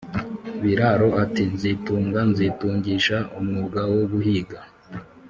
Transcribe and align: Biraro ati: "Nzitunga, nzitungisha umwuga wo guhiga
Biraro 0.63 1.07
ati: 1.23 1.43
"Nzitunga, 1.53 2.19
nzitungisha 2.29 3.17
umwuga 3.37 3.81
wo 3.93 4.01
guhiga 4.11 4.59